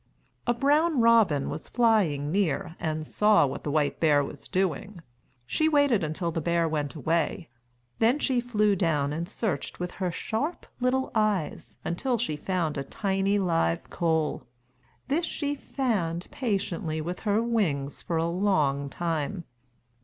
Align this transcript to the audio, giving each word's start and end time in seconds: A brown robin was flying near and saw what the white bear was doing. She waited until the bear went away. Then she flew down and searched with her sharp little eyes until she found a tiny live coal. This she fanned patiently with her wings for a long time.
A 0.47 0.53
brown 0.55 0.99
robin 0.99 1.47
was 1.51 1.69
flying 1.69 2.31
near 2.31 2.75
and 2.79 3.05
saw 3.05 3.45
what 3.45 3.63
the 3.63 3.69
white 3.69 3.99
bear 3.99 4.23
was 4.23 4.47
doing. 4.47 5.01
She 5.45 5.69
waited 5.69 6.03
until 6.03 6.31
the 6.31 6.41
bear 6.41 6.67
went 6.67 6.95
away. 6.95 7.49
Then 7.99 8.17
she 8.17 8.41
flew 8.41 8.75
down 8.75 9.13
and 9.13 9.29
searched 9.29 9.79
with 9.79 9.91
her 9.91 10.09
sharp 10.11 10.65
little 10.79 11.11
eyes 11.13 11.77
until 11.85 12.17
she 12.17 12.35
found 12.35 12.79
a 12.79 12.83
tiny 12.83 13.37
live 13.37 13.91
coal. 13.91 14.47
This 15.07 15.27
she 15.27 15.53
fanned 15.53 16.25
patiently 16.31 16.99
with 16.99 17.19
her 17.19 17.39
wings 17.39 18.01
for 18.01 18.17
a 18.17 18.25
long 18.27 18.89
time. 18.89 19.43